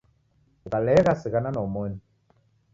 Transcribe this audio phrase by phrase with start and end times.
[0.65, 1.99] Ukalegha sighana na omoni